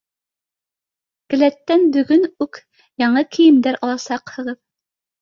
Келәттән 1.33 1.87
бөгөн 1.97 2.27
үк 2.49 2.59
яңы 3.07 3.27
кейемдәр 3.39 3.81
аласаҡһығыҙ. 3.89 4.63